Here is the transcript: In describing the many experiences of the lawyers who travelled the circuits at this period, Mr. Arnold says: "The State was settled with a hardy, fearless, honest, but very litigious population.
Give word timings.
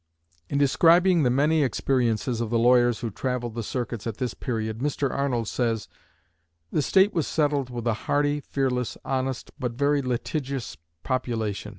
In 0.49 0.57
describing 0.57 1.21
the 1.21 1.29
many 1.29 1.61
experiences 1.61 2.41
of 2.41 2.49
the 2.49 2.57
lawyers 2.57 3.01
who 3.01 3.11
travelled 3.11 3.53
the 3.53 3.61
circuits 3.61 4.07
at 4.07 4.17
this 4.17 4.33
period, 4.33 4.79
Mr. 4.79 5.11
Arnold 5.11 5.47
says: 5.47 5.87
"The 6.71 6.81
State 6.81 7.13
was 7.13 7.27
settled 7.27 7.69
with 7.69 7.85
a 7.85 7.93
hardy, 8.09 8.39
fearless, 8.39 8.97
honest, 9.05 9.51
but 9.59 9.73
very 9.73 10.01
litigious 10.01 10.75
population. 11.03 11.69